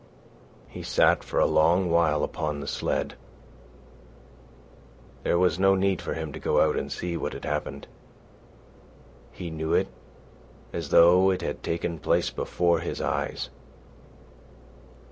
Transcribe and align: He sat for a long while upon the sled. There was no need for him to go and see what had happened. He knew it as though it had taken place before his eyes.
He 0.67 0.81
sat 0.81 1.23
for 1.23 1.39
a 1.39 1.45
long 1.45 1.91
while 1.91 2.23
upon 2.23 2.59
the 2.59 2.65
sled. 2.65 3.13
There 5.21 5.37
was 5.37 5.59
no 5.59 5.75
need 5.75 6.01
for 6.01 6.15
him 6.15 6.33
to 6.33 6.39
go 6.39 6.59
and 6.71 6.91
see 6.91 7.15
what 7.15 7.33
had 7.33 7.45
happened. 7.45 7.85
He 9.31 9.51
knew 9.51 9.73
it 9.75 9.89
as 10.73 10.89
though 10.89 11.29
it 11.29 11.43
had 11.43 11.61
taken 11.61 11.99
place 11.99 12.31
before 12.31 12.79
his 12.79 12.99
eyes. 12.99 13.51